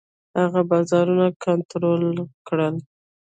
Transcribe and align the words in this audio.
هغه 0.41 0.61
بازارونه 0.69 1.27
کنټرول 1.43 2.03
کړل. 2.47 2.75